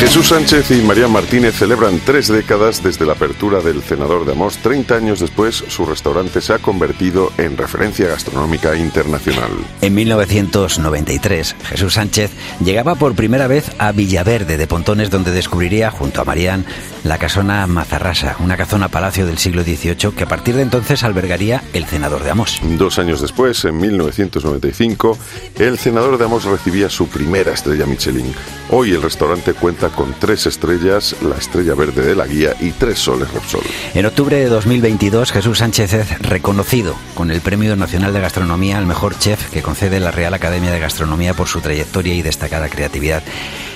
[0.00, 4.56] Jesús Sánchez y María Martínez celebran tres décadas desde la apertura del Cenador de Amos.
[4.56, 9.50] Treinta años después, su restaurante se ha convertido en referencia gastronómica internacional.
[9.82, 12.30] En 1993, Jesús Sánchez
[12.64, 16.64] llegaba por primera vez a Villaverde de Pontones, donde descubriría, junto a Marían,
[17.04, 21.62] la casona Mazarrasa, una casona palacio del siglo XVIII que a partir de entonces albergaría
[21.74, 22.58] el Cenador de Amos.
[22.62, 25.18] Dos años después, en 1995,
[25.58, 28.32] el Cenador de Amos recibía su primera estrella Michelin.
[28.70, 32.98] Hoy el restaurante cuenta con tres estrellas, la estrella verde de la guía y tres
[32.98, 33.62] soles Repsol.
[33.94, 39.18] En octubre de 2022, Jesús Sánchez reconocido con el Premio Nacional de Gastronomía al mejor
[39.18, 43.22] chef que concede la Real Academia de Gastronomía por su trayectoria y destacada creatividad.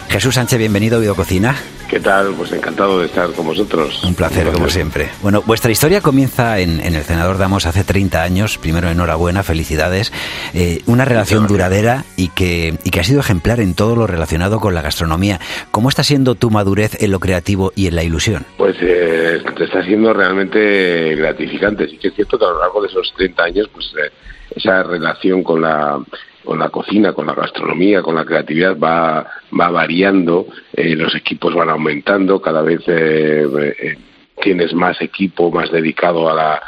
[0.09, 1.57] Jesús Sánchez, bienvenido a Videococina.
[1.89, 2.35] ¿Qué tal?
[2.37, 4.03] Pues encantado de estar con vosotros.
[4.05, 5.11] Un placer, como siempre.
[5.23, 8.59] Bueno, vuestra historia comienza en, el Senador Damos hace 30 años.
[8.59, 10.13] Primero, enhorabuena, felicidades.
[10.55, 14.61] Eh, una relación duradera y que, y que ha sido ejemplar en todo lo relacionado
[14.61, 15.39] con la gastronomía.
[15.71, 18.45] ¿Cómo está siendo tu madurez en lo creativo y en la ilusión?
[18.57, 21.89] Pues eh, está siendo realmente gratificante.
[21.89, 24.11] Sí que es cierto que a lo largo de esos 30 años, pues eh,
[24.57, 26.01] esa relación con la
[26.45, 29.27] con la cocina, con la gastronomía, con la creatividad va,
[29.59, 33.47] va variando, eh, los equipos van aumentando, cada vez eh,
[33.81, 33.97] eh,
[34.43, 36.61] tienes más equipo más dedicado a la,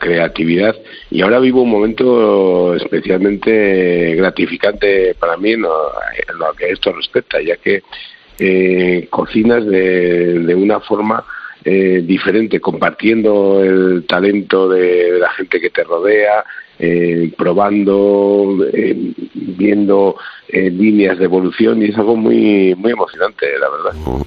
[0.00, 0.74] creatividad.
[1.10, 7.56] Y ahora vivo un momento especialmente gratificante para mí en lo, que esto respecta, ya
[7.58, 7.82] que
[9.08, 11.24] cocinas de, de una forma
[11.64, 16.44] diferente, compartiendo el talento de, la gente que te rodea,
[16.84, 20.16] eh, probando, eh, viendo
[20.48, 24.24] eh, líneas de evolución y es algo muy muy emocionante, la verdad.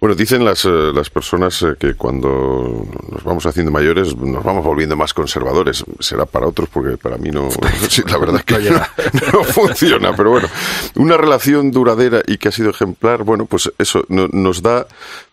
[0.00, 5.12] Bueno, dicen las, las personas que cuando nos vamos haciendo mayores nos vamos volviendo más
[5.12, 5.84] conservadores.
[5.98, 7.50] Será para otros porque para mí no,
[8.10, 8.70] la verdad es que
[9.32, 10.16] no, funciona.
[10.16, 10.48] Pero bueno,
[10.96, 14.86] una relación duradera y que ha sido ejemplar, bueno, pues eso nos da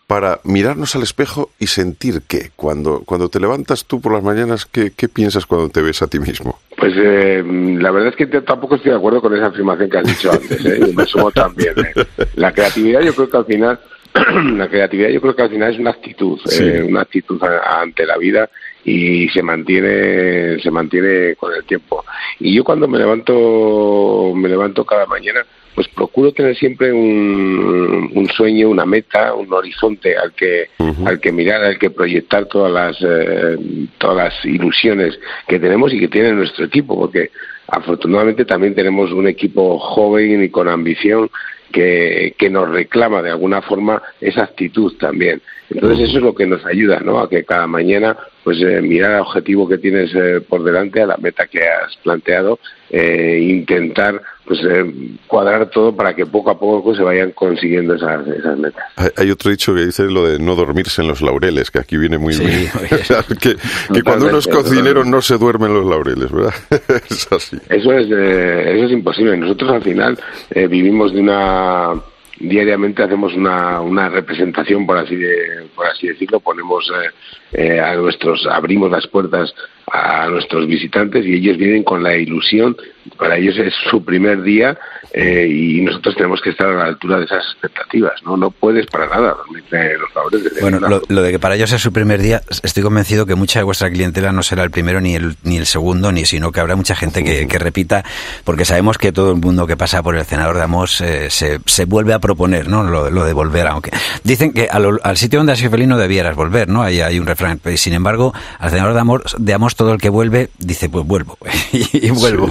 [0.08, 4.64] para mirarnos al espejo y sentir que cuando, cuando te levantas tú por las mañanas,
[4.64, 6.58] ¿qué, qué piensas cuando te ves a ti mismo?
[6.78, 7.44] Pues eh,
[7.78, 10.64] la verdad es que tampoco estoy de acuerdo con esa afirmación que has dicho antes,
[10.64, 10.92] ¿eh?
[10.96, 11.74] me sumo también.
[11.76, 12.06] ¿eh?
[12.36, 13.80] La creatividad yo creo que al final,
[14.56, 18.16] la creatividad yo creo que al final es una actitud, eh, una actitud ante la
[18.16, 18.48] vida
[18.84, 22.04] y se mantiene se mantiene con el tiempo
[22.38, 25.44] y yo cuando me levanto me levanto cada mañana
[25.78, 27.87] pues procuro tener siempre un,
[28.18, 30.70] un sueño, una meta, un horizonte al que,
[31.04, 33.56] al que mirar, al que proyectar todas las, eh,
[33.98, 37.30] todas las ilusiones que tenemos y que tiene nuestro equipo, porque
[37.68, 41.30] afortunadamente también tenemos un equipo joven y con ambición
[41.72, 45.40] que, que nos reclama de alguna forma esa actitud también.
[45.70, 47.20] Entonces eso es lo que nos ayuda, ¿no?
[47.20, 51.06] A que cada mañana, pues eh, mirar al objetivo que tienes eh, por delante, a
[51.06, 52.58] la meta que has planteado,
[52.90, 58.26] eh, intentar pues eh, cuadrar todo para que poco a poco se vayan consiguiendo esas,
[58.26, 58.82] esas metas.
[59.16, 62.16] Hay, otro dicho que dice lo de no dormirse en los laureles, que aquí viene
[62.16, 62.66] muy bien.
[63.40, 63.56] que,
[63.92, 66.54] que cuando uno es cocinero no se duerme en los laureles, ¿verdad?
[67.10, 67.58] es así.
[67.68, 69.36] Eso es, eso es imposible.
[69.36, 70.18] Nosotros al final
[70.54, 72.00] vivimos de una
[72.40, 77.10] diariamente hacemos una, una representación por así de, por así decirlo ponemos eh,
[77.52, 79.54] eh, a nuestros abrimos las puertas
[79.90, 82.76] a nuestros visitantes y ellos vienen con la ilusión
[83.16, 84.78] para ellos es su primer día
[85.12, 88.86] eh, y nosotros tenemos que estar a la altura de esas expectativas no no puedes
[88.86, 89.36] para nada
[89.70, 93.26] los favores de bueno lo, de que para ellos es su primer día estoy convencido
[93.26, 96.24] que mucha de vuestra clientela no será el primero ni el ni el segundo ni
[96.24, 98.04] sino que habrá mucha gente que, que repita
[98.44, 101.84] porque sabemos que todo el mundo que pasa por el cenador de Amos se, se
[101.84, 102.84] vuelve a proponer, ¿no?
[102.84, 103.90] Lo, de volver, aunque
[104.24, 106.82] dicen que al, sitio donde has sido feliz no debieras volver, ¿no?
[106.82, 107.60] Ahí hay un refrán.
[107.76, 111.38] Sin embargo, al Señor de Amor, de Amos, todo el que vuelve dice, pues vuelvo.
[111.72, 112.50] y, vuelvo.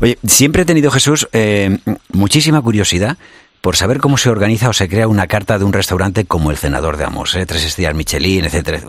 [0.00, 1.78] Oye, siempre he tenido, Jesús, eh,
[2.12, 3.16] muchísima curiosidad
[3.60, 6.56] por saber cómo se organiza o se crea una carta de un restaurante como el
[6.56, 7.44] Cenador de Amos, ¿eh?
[7.46, 8.80] tres estrellas Michelin, etcétera.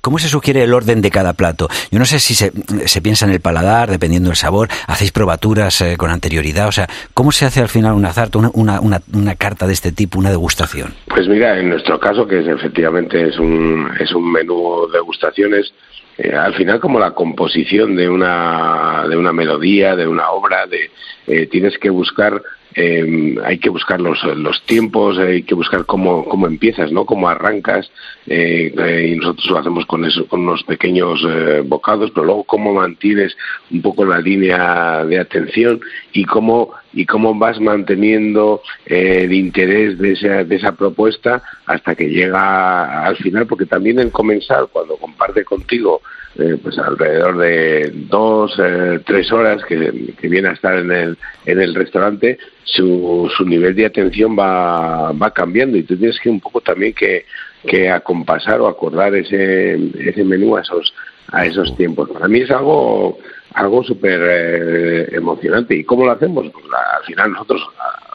[0.00, 1.68] ¿Cómo se sugiere el orden de cada plato?
[1.90, 2.52] Yo no sé si se,
[3.00, 7.32] piensa en el paladar, dependiendo del sabor, hacéis probaturas eh, con anterioridad, o sea, ¿cómo
[7.32, 8.50] se hace al final una zarta, una,
[8.80, 10.94] una, una, carta de este tipo, una degustación?
[11.08, 15.72] Pues mira, en nuestro caso, que es, efectivamente es un, es un menú degustaciones,
[16.22, 20.90] eh, al final como la composición de una, de una melodía, de una obra, de,
[21.26, 22.42] eh, tienes que buscar
[22.74, 27.04] eh, hay que buscar los, los tiempos, hay que buscar cómo, cómo empiezas, ¿no?
[27.04, 27.90] Cómo arrancas,
[28.26, 31.20] y nosotros lo hacemos con eso, con unos pequeños
[31.64, 33.36] bocados, pero luego cómo mantienes
[33.72, 35.80] un poco la línea de atención
[36.12, 42.08] y cómo y cómo vas manteniendo el interés de esa, de esa propuesta hasta que
[42.08, 46.02] llega al final, porque también el comensal, cuando comparte contigo
[46.38, 51.60] eh, pues alrededor de dos, eh, tres horas que, viene a estar en el, en
[51.60, 56.40] el restaurante, su, su nivel de atención va, va cambiando y tú tienes que un
[56.40, 57.24] poco también que,
[57.66, 60.94] que acompasar o acordar ese, ese menú a esos,
[61.32, 62.08] a esos tiempos.
[62.10, 63.18] Para mí es algo
[63.54, 65.74] algo súper eh, emocionante.
[65.74, 66.48] ¿Y cómo lo hacemos?
[66.50, 66.64] Pues
[66.96, 67.62] al final nosotros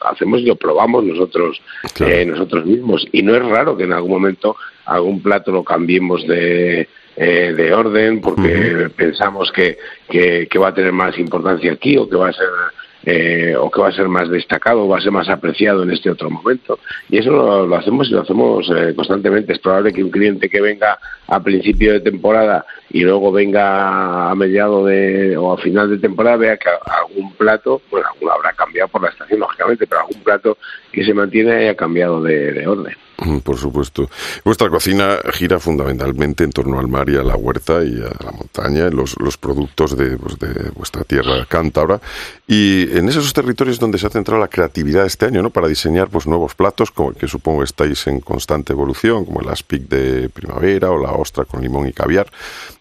[0.04, 1.60] hacemos y lo probamos nosotros
[2.26, 3.06] nosotros mismos.
[3.12, 4.56] Y no es raro que en algún momento
[4.86, 6.88] algún plato lo cambiemos de,
[7.18, 12.16] eh, de orden porque pensamos que, que, va a tener más importancia aquí o que
[12.16, 12.46] va a ser
[13.06, 15.92] eh, o que va a ser más destacado o va a ser más apreciado en
[15.92, 16.80] este otro momento.
[17.08, 19.52] Y eso lo, hacemos y lo hacemos eh, constantemente.
[19.52, 20.98] Es probable que un cliente que venga
[21.28, 26.36] a principio de temporada y luego venga a mediado de, o a final de temporada
[26.36, 30.58] vea que algún plato, bueno, alguno habrá cambiado por la estación, lógicamente, pero algún plato
[30.90, 33.05] que se mantiene haya cambiado de orden.
[33.44, 34.10] Por supuesto.
[34.44, 38.32] Vuestra cocina gira fundamentalmente en torno al mar y a la huerta y a la
[38.32, 42.00] montaña, los, los productos de, pues, de vuestra tierra cántabra.
[42.46, 45.50] Y en esos territorios donde se ha centrado la creatividad este año, ¿no?
[45.50, 49.88] Para diseñar pues nuevos platos, como que supongo estáis en constante evolución, como el aspic
[49.88, 52.26] de primavera o la ostra con limón y caviar.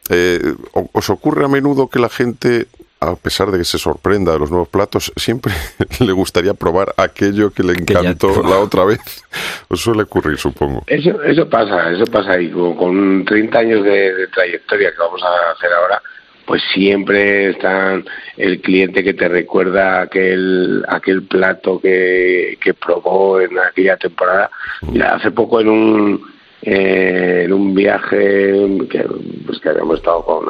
[0.09, 2.67] Eh, ¿Os ocurre a menudo que la gente
[3.11, 5.53] a pesar de que se sorprenda de los nuevos platos, siempre
[5.99, 8.99] le gustaría probar aquello que le encantó la otra vez.
[9.69, 10.83] Os suele ocurrir, supongo.
[10.87, 12.49] Eso, eso pasa, eso pasa ahí.
[12.49, 16.01] Con, 30 años de, trayectoria que vamos a hacer ahora,
[16.45, 18.01] pues siempre está
[18.37, 24.49] el cliente que te recuerda aquel aquel plato que, que probó en aquella temporada.
[24.91, 26.35] Mira, hace poco en un
[26.67, 28.53] eh, en un viaje
[28.89, 29.05] que,
[29.45, 30.45] pues que habíamos estado con,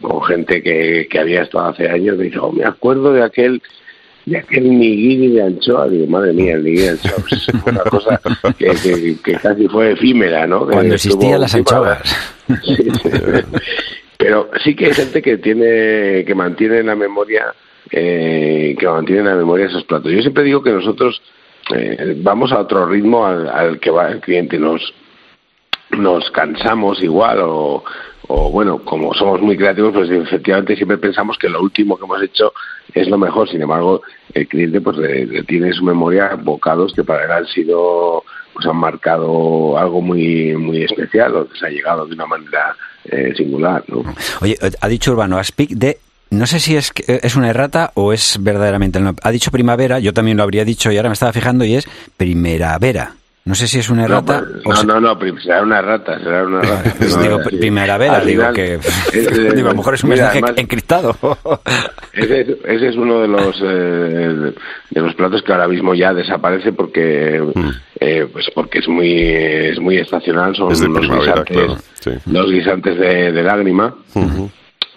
[0.00, 3.62] con gente que, que había estado hace años, me dijo, oh, me acuerdo de aquel
[4.26, 7.82] de aquel nigiri de anchoa, digo, madre mía, el nigiri de anchoa, pues, es una
[7.84, 8.20] cosa
[8.58, 10.66] que, que, casi fue efímera, ¿no?
[10.66, 12.02] Cuando existían las anchoas.
[14.18, 17.54] Pero sí que hay gente que tiene, que mantiene en la memoria,
[17.92, 20.10] eh, que mantiene en la memoria esos platos.
[20.10, 21.22] Yo siempre digo que nosotros
[21.74, 24.58] eh, vamos a otro ritmo al, al que va el cliente.
[24.58, 24.92] Nos,
[25.96, 27.84] nos cansamos igual o,
[28.32, 32.22] o bueno, como somos muy creativos, pues efectivamente siempre pensamos que lo último que hemos
[32.22, 32.52] hecho
[32.94, 33.48] es lo mejor.
[33.48, 34.02] Sin embargo,
[34.32, 38.22] el cliente pues le, tiene su memoria bocados que para él han sido,
[38.54, 42.76] pues han marcado algo muy muy especial o que se ha llegado de una manera
[43.04, 43.84] eh, singular.
[44.40, 45.98] Oye, ha dicho Urbano, Aspic de
[46.30, 49.00] no sé si es, es una errata o es verdaderamente.
[49.22, 51.88] Ha dicho primavera, yo también lo habría dicho y ahora me estaba fijando y es
[52.16, 53.14] primeravera.
[53.44, 54.44] No sé si es una rata.
[54.64, 56.94] No, no, no, será una rata, será una rata.
[57.22, 58.78] digo, primera vez, digo que.
[59.54, 61.16] digo, a lo mejor es un mensaje encriptado.
[62.12, 64.52] ese, ese, es uno de los eh,
[64.90, 67.68] de los platos que ahora mismo ya desaparece porque mm.
[68.00, 73.42] eh, pues porque es muy es muy estacional, son los guisantes, los guisantes de, de
[73.42, 73.94] lágrima.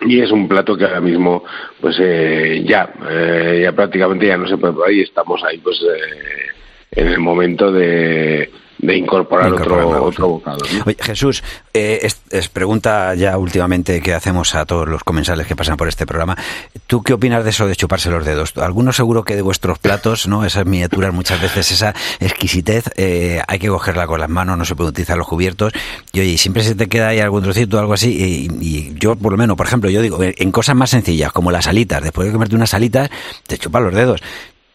[0.05, 1.43] y es un plato que ahora mismo
[1.79, 5.79] pues eh, ya eh, ya prácticamente ya no se puede probar y estamos ahí pues
[5.81, 6.52] eh,
[6.95, 8.49] en el momento de,
[8.83, 10.57] de incorporar otro, otro bocado.
[10.85, 11.41] Oye, Jesús,
[11.73, 16.05] eh, es, pregunta ya últimamente que hacemos a todos los comensales que pasan por este
[16.05, 16.37] programa.
[16.85, 18.57] ¿Tú qué opinas de eso de chuparse los dedos?
[18.57, 20.43] Algunos seguro que de vuestros platos, ¿no?
[20.43, 24.75] Esas miniaturas, muchas veces esa exquisitez, eh, hay que cogerla con las manos, no se
[24.75, 25.71] puede utilizar los cubiertos.
[26.11, 28.11] Y oye, siempre se te queda ahí algún trocito o algo así.
[28.11, 31.51] Y, y, yo, por lo menos, por ejemplo, yo digo, en cosas más sencillas, como
[31.51, 33.09] las alitas, después de comerte unas alitas,
[33.47, 34.21] te chupas los dedos.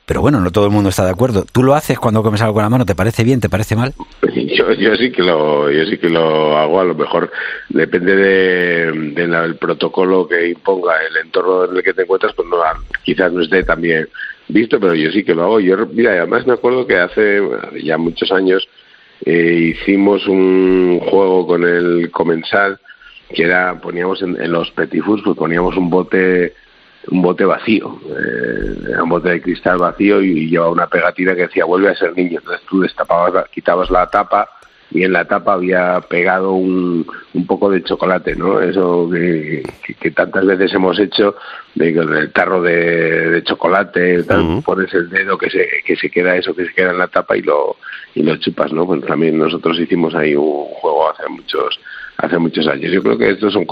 [0.08, 1.44] Pero bueno, no todo el mundo está de acuerdo.
[1.52, 2.86] ¿Tú lo haces cuando comes algo con la mano?
[2.86, 3.40] ¿Te parece bien?
[3.40, 3.92] ¿Te parece mal?
[4.22, 6.80] Yo, yo sí que lo, yo sí que lo hago.
[6.80, 7.30] A lo mejor
[7.68, 12.56] depende del de, protocolo que imponga el entorno en el que te encuentras, pues no,
[13.04, 14.08] quizás no esté tan bien
[14.48, 15.60] visto, pero yo sí que lo hago.
[15.60, 17.42] Yo, mira, además me acuerdo que hace
[17.84, 18.66] ya muchos años
[19.26, 22.78] eh, hicimos un juego con el comensal
[23.34, 26.54] que era, poníamos en, en los petit foods, pues poníamos un bote
[27.10, 31.64] un bote vacío, eh, un bote de cristal vacío y, llevaba una pegatina que decía
[31.64, 32.38] vuelve a ser niño.
[32.38, 34.48] Entonces tú destapabas, quitabas la tapa
[34.90, 38.60] y en la tapa había pegado un, un poco de chocolate, ¿no?
[38.60, 39.62] Eso que,
[40.00, 41.36] que, tantas veces hemos hecho,
[41.74, 44.24] de que el tarro de, de chocolate,
[44.64, 47.36] pones el dedo que se, que se queda eso, que se queda en la tapa
[47.36, 47.76] y lo,
[48.14, 48.86] y lo chupas, ¿no?
[48.86, 51.78] Pues también nosotros hicimos ahí un juego hace muchos
[52.18, 52.92] hace muchos años.
[52.92, 53.66] Yo creo que esto es un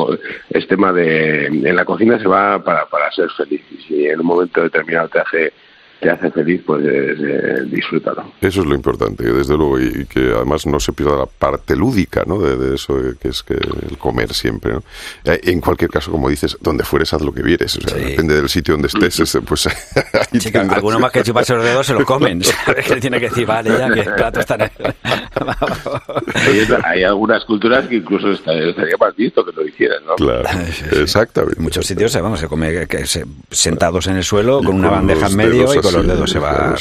[0.50, 4.20] es tema de en la cocina se va para, para ser feliz y si en
[4.20, 5.52] un momento determinado te hace
[6.00, 8.32] te hace feliz, pues eh, disfrútalo.
[8.40, 12.22] Eso es lo importante, desde luego, y, que además no se pierda la parte lúdica,
[12.26, 12.38] ¿no?
[12.38, 14.82] De, eso que es que el comer siempre, ¿no?
[15.24, 18.34] Eh, en cualquier caso, como dices, donde fueres haz lo que vieres, o sea, depende
[18.34, 22.04] del sitio donde estés, pues ahí sí, alguno más que chuparse los dedos se lo
[22.04, 22.86] comen, ¿sabes?
[22.86, 24.70] Que tiene que decir, vale, ya que el plato está...
[26.34, 30.16] hay, hay, algunas culturas que incluso estaría mal visto que lo hicieran, ¿no?
[30.16, 30.48] Claro,
[30.92, 31.56] exactamente.
[31.58, 35.28] En muchos sitios, vamos, se come que se, sentados en el suelo con, una bandeja
[35.28, 36.74] en medio y con los dedos se va.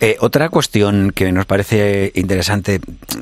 [0.00, 2.80] Eh, otra cuestión que nos parece interesante,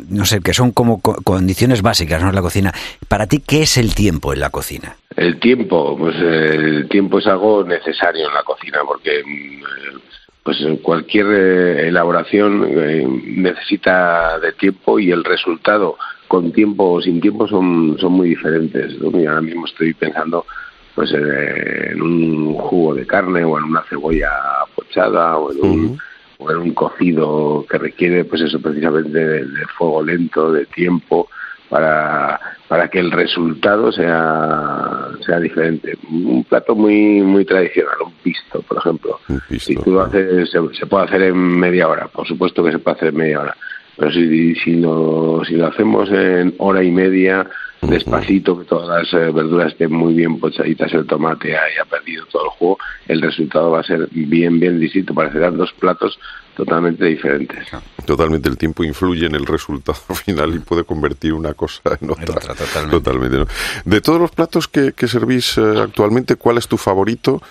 [0.08, 2.28] no sé, que son como condiciones básicas ¿no?
[2.28, 2.72] en la cocina.
[3.08, 4.96] Para ti, ¿qué es el tiempo en la cocina?
[5.16, 9.98] El tiempo, pues el tiempo es algo necesario en la cocina porque mm,
[10.42, 15.96] pues cualquier eh, elaboración eh, necesita de tiempo y el resultado
[16.28, 18.96] con tiempo o sin tiempo son, son muy diferentes.
[19.02, 20.46] Ahora mismo estoy pensando
[20.94, 24.30] pues en un jugo de carne o en una cebolla
[24.74, 25.98] pochada o en un,
[26.38, 31.28] o en un cocido que requiere pues eso precisamente de, fuego lento, de tiempo
[31.68, 35.96] para, para que el resultado sea, sea diferente.
[36.10, 39.18] Un plato muy muy tradicional, un pisto, por ejemplo.
[39.58, 42.96] si tú lo haces, se, puede hacer en media hora, por supuesto que se puede
[42.96, 43.56] hacer en media hora.
[43.96, 47.46] Pero si, si, lo, si lo hacemos en hora y media,
[47.82, 52.44] despacito, que todas las eh, verduras estén muy bien pochaditas, el tomate haya perdido todo
[52.44, 55.14] el jugo, el resultado va a ser bien, bien distinto.
[55.14, 56.18] Parecerán dos platos
[56.56, 57.66] totalmente diferentes.
[58.06, 62.54] Totalmente, el tiempo influye en el resultado final y puede convertir una cosa en otra.
[62.90, 63.44] totalmente.
[63.84, 67.42] De todos los platos que, que servís eh, actualmente, ¿cuál es tu favorito?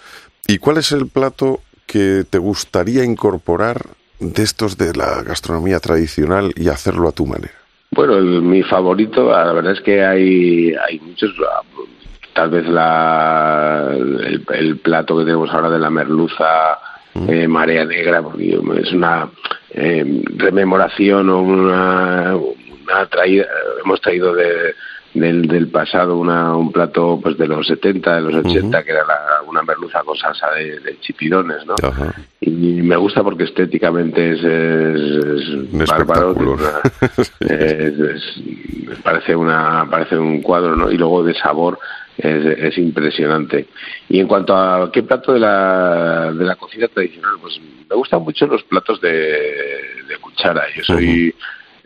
[0.48, 3.86] ¿Y cuál es el plato que te gustaría incorporar
[4.20, 7.61] de estos de la gastronomía tradicional y hacerlo a tu manera?
[7.94, 11.34] Bueno, mi favorito, la verdad es que hay, hay muchos.
[12.34, 16.80] Tal vez la, el, plato que tenemos ahora de la merluza
[17.14, 17.30] mm.
[17.30, 19.30] eh, marea negra, porque es una
[19.72, 23.48] eh, rememoración o una, una traída,
[23.84, 24.74] hemos traído de,
[25.13, 29.06] del, del pasado una, un plato pues de los 70, de los 80, que era
[29.46, 31.75] una merluza con salsa de, chipirones, ¿no?
[32.39, 36.36] Y me gusta porque estéticamente es, es, bárbaro,
[39.03, 40.91] parece, una, parece un cuadro, ¿no?
[40.91, 41.77] Y luego de sabor
[42.18, 43.68] es, es, impresionante.
[44.10, 48.22] Y en cuanto a qué plato de la, de la cocina tradicional, pues me gustan
[48.22, 50.63] mucho los platos de, de cuchara.
[50.75, 51.36] Yo soy...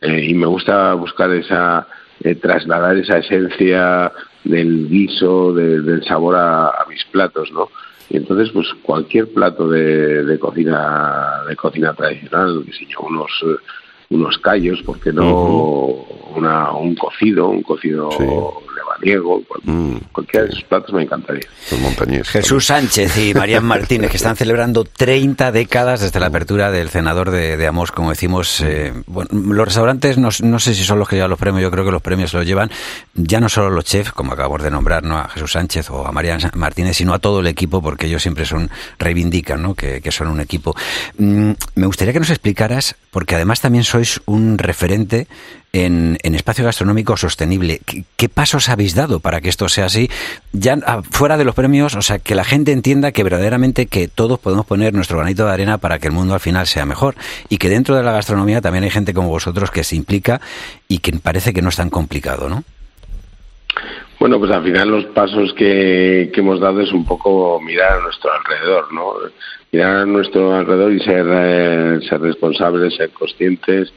[0.01, 1.87] Eh, y me gusta buscar esa
[2.23, 4.11] eh, trasladar esa esencia
[4.43, 7.69] del guiso, del sabor a, mis platos, ¿no?
[8.09, 12.63] Y entonces, pues cualquier plato de, de cocina de cocina tradicional,
[12.99, 13.55] unos eh,
[14.09, 16.05] unos callos, porque no
[16.35, 18.09] una, un cocido, un cocido
[19.63, 21.47] Mm, cualquiera de esos platos me encantaría.
[22.23, 27.31] Jesús Sánchez y Marian Martínez, que están celebrando 30 décadas desde la apertura del cenador
[27.31, 28.61] de, de Amos, como decimos.
[28.61, 31.71] Eh, bueno, los restaurantes, no, no, sé si son los que llevan los premios, yo
[31.71, 32.69] creo que los premios los llevan
[33.13, 35.17] ya no solo los chefs, como acabamos de nombrar, ¿no?
[35.17, 38.45] a Jesús Sánchez o a Marian Martínez, sino a todo el equipo, porque ellos siempre
[38.45, 38.69] son
[38.99, 39.75] reivindican ¿no?
[39.75, 40.75] que, que son un equipo.
[41.17, 45.27] Mm, me gustaría que nos explicaras, porque además también sois un referente
[45.71, 47.79] en, espacio gastronómico sostenible.
[48.17, 50.09] ¿Qué, pasos habéis dado para que esto sea así?
[50.51, 54.09] Ya ah, fuera de los premios, o sea, que la gente entienda que verdaderamente que
[54.09, 57.15] todos podemos poner nuestro granito de arena para que el mundo al final sea mejor
[57.47, 60.41] y que dentro de la gastronomía también hay gente como vosotros que se implica
[60.89, 62.65] y que parece que no es tan complicado, ¿no?
[64.19, 68.29] Bueno, pues al final los pasos que, hemos dado es un poco mirar a nuestro
[68.33, 69.13] alrededor, ¿no?
[69.71, 73.91] Mirar a nuestro alrededor y ser, eh, ser responsables, ser conscientes,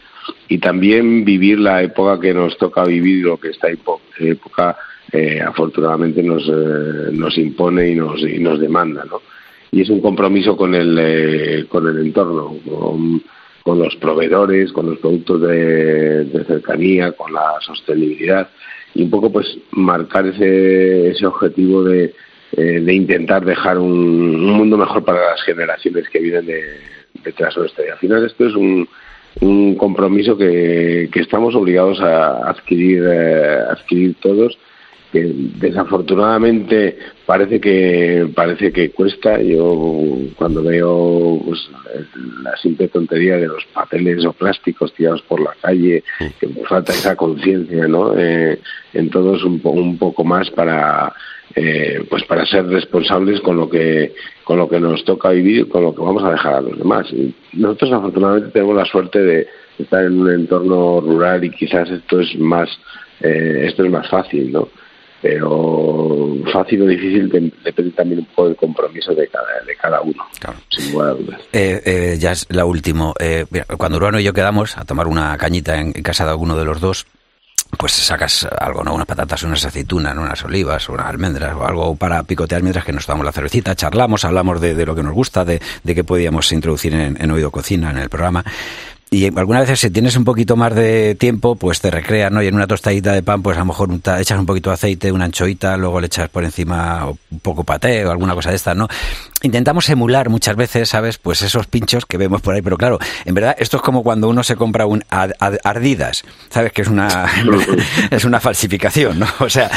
[0.49, 4.77] y también vivir la época que nos toca vivir, lo que esta época
[5.13, 9.23] eh, afortunadamente nos, eh, nos impone y nos, y nos demanda, ¿no?
[9.71, 12.57] Y es un compromiso con el, eh, con el entorno,
[13.63, 18.49] con, los proveedores, con los productos de, cercanía, con la sostenibilidad
[18.95, 22.15] y un poco pues marcar ese, ese objetivo de,
[22.53, 26.63] de intentar dejar un, un, mundo mejor para las generaciones que vienen de,
[27.23, 27.87] detrás nuestra.
[27.87, 28.89] Y al final esto es un,
[29.41, 34.59] un compromiso que, que estamos obligados a adquirir, eh, adquirir todos
[35.13, 39.41] que desafortunadamente parece que parece que cuesta.
[39.41, 41.69] Yo cuando veo pues,
[42.43, 46.05] la simple tontería de los papeles o plásticos tirados por la calle
[46.39, 48.61] que falta esa conciencia no eh,
[48.93, 51.15] en todos un, un poco más para
[51.61, 55.83] eh, pues para ser responsables con lo que con lo que nos toca vivir con
[55.83, 59.47] lo que vamos a dejar a los demás y nosotros afortunadamente tenemos la suerte de
[59.79, 62.69] estar en un entorno rural y quizás esto es más
[63.21, 64.69] eh, esto es más fácil no
[65.21, 67.29] pero fácil o difícil
[67.65, 70.25] depende también un poco del compromiso de cada, de cada uno,
[70.69, 71.41] sin lugar a dudas.
[71.53, 73.13] Eh, eh, ya es la última.
[73.19, 73.45] Eh,
[73.77, 76.81] cuando Urbano y yo quedamos a tomar una cañita en, casa de alguno de los
[76.81, 77.07] dos,
[77.77, 78.95] pues sacas algo, ¿no?
[78.95, 83.07] Unas patatas, unas aceitunas, unas olivas, unas almendras o algo para picotear mientras que nos
[83.07, 86.95] tomamos la cervecita, charlamos, hablamos de, lo que nos gusta, de, de qué podíamos introducir
[86.95, 88.45] en, en Oído Cocina, en el programa
[89.11, 92.43] y algunas veces si tienes un poquito más de tiempo, pues te recreas, ¿no?
[92.43, 95.13] Y en una tostadita de pan, pues a lo mejor echas un poquito de aceite,
[95.13, 98.77] una anchoita, luego le echas por encima un poco paté o alguna cosa de estas,
[98.77, 98.87] ¿no?
[99.43, 101.17] Intentamos emular muchas veces, ¿sabes?
[101.17, 104.29] Pues esos pinchos que vemos por ahí, pero claro, en verdad esto es como cuando
[104.29, 106.73] uno se compra un ardidas, ¿sabes?
[106.73, 107.27] Que es una
[108.11, 109.27] es una falsificación, ¿no?
[109.41, 109.71] O sea,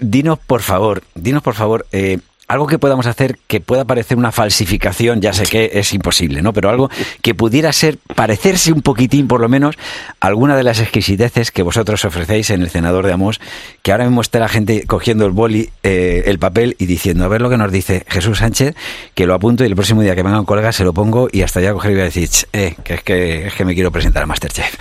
[0.00, 4.32] dinos por favor, dinos por favor, eh, algo que podamos hacer que pueda parecer una
[4.32, 6.52] falsificación, ya sé que es imposible, ¿no?
[6.52, 6.90] Pero algo
[7.22, 9.76] que pudiera ser, parecerse un poquitín por lo menos,
[10.20, 13.40] alguna de las exquisiteces que vosotros ofrecéis en el cenador de Amos,
[13.82, 17.28] que ahora mismo está la gente cogiendo el boli, eh, el papel y diciendo, a
[17.28, 18.76] ver lo que nos dice Jesús Sánchez,
[19.14, 21.42] que lo apunto y el próximo día que venga un colega se lo pongo y
[21.42, 23.90] hasta ya coger y voy a decir, eh, que es que, es que me quiero
[23.90, 24.76] presentar a Masterchef.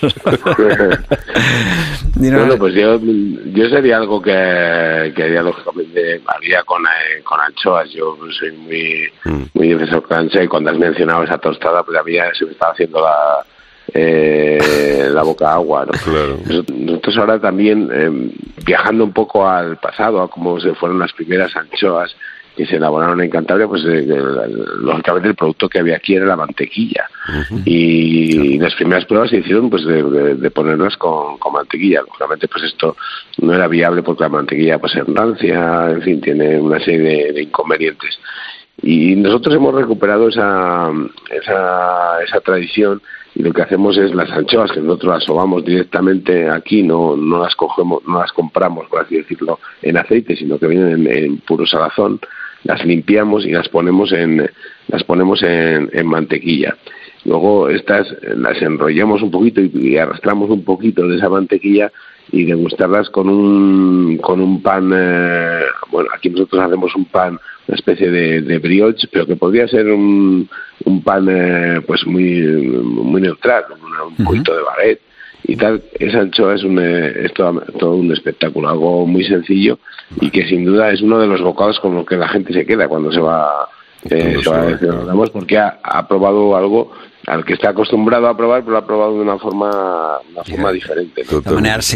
[2.14, 7.90] bueno, pues yo, yo sería algo que, que haría lógicamente, haría con eh, con, anchoas.
[7.90, 9.42] Yo soy muy, mm.
[9.54, 12.52] muy defensor con anchoa y cuando has mencionado esa tostada, pues a mí se me
[12.52, 13.44] estaba haciendo la,
[13.94, 15.86] eh, la boca agua.
[15.86, 18.30] Nosotros ahora también, eh,
[18.64, 22.14] viajando un poco al pasado, a cómo se fueron las primeras anchoas,
[22.56, 24.06] que se elaboraron en Cantabria, pues eh,
[24.80, 27.08] lógicamente el producto que había aquí era la mantequilla.
[27.64, 32.00] y, las primeras pruebas se hicieron pues de, ponerlas con, mantequilla.
[32.00, 32.96] Lógicamente pues esto
[33.38, 38.18] no era viable porque la mantequilla pues rancia, en fin, tiene una serie de, inconvenientes.
[38.82, 40.90] Y nosotros hemos recuperado esa,
[41.30, 43.00] esa, esa tradición
[43.34, 47.42] y lo que hacemos es las anchoas que nosotros las sobamos directamente aquí, no, no
[47.42, 51.66] las cogemos, no las compramos, por así decirlo, en aceite, sino que vienen en puro
[51.66, 52.18] salazón
[52.66, 54.50] las limpiamos y las ponemos en,
[54.88, 56.76] las ponemos en, mantequilla.
[57.24, 61.90] Luego estas las enrollamos un poquito y, arrastramos un poquito de esa mantequilla
[62.32, 67.76] y degustarlas con un, con un pan, eh, bueno, aquí nosotros hacemos un pan, una
[67.76, 70.48] especie de, de brioche, pero que podría ser un,
[70.84, 73.64] un pan eh, pues muy, muy neutral,
[74.18, 75.00] un, poquito de baguette
[75.48, 75.82] y tal.
[75.98, 79.78] Esa anchoa es, un, eh, es todo, un espectáculo, algo muy sencillo
[80.20, 82.66] y que sin duda es uno de los bocados con los que la gente se
[82.66, 83.68] queda cuando se va,
[84.04, 86.92] eh, se va porque ha, ha probado algo
[87.26, 90.72] al que está acostumbrado a probar, pero lo ha probado de una forma, una forma
[90.72, 91.24] diferente.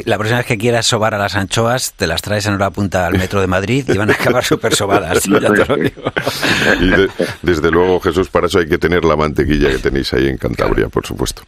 [0.04, 3.06] la próxima vez que quieras sobar a las anchoas, te las traes en hora punta
[3.06, 5.26] al metro de Madrid y van a acabar súper sobadas.
[6.80, 6.90] y
[7.42, 10.88] desde luego, Jesús, para eso hay que tener la mantequilla que tenéis ahí en Cantabria,
[10.88, 11.42] por supuesto.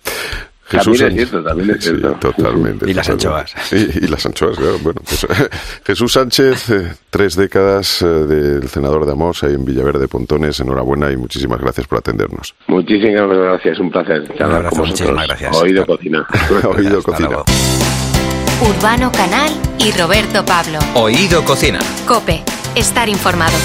[0.72, 2.12] Jesús también es cierto, también es cierto.
[2.14, 2.90] totalmente.
[2.90, 3.54] Y las anchoas.
[3.72, 4.78] Y, las anchoas, claro.
[4.80, 5.26] Bueno, pues,
[5.84, 10.58] Jesús Sánchez, eh, tres décadas eh, del senador de Amos ahí en Villaverde Pontones.
[10.60, 12.54] Enhorabuena y muchísimas gracias por atendernos.
[12.68, 14.22] Muchísimas gracias, un placer.
[14.22, 15.56] Un con muchísimas gracias.
[15.56, 16.26] Oído Cocina.
[16.76, 17.38] Oído Cocina.
[18.68, 20.78] Urbano Canal y Roberto Pablo.
[20.94, 21.80] Oído Cocina.
[22.06, 22.42] Cope,
[22.76, 23.56] estar informado.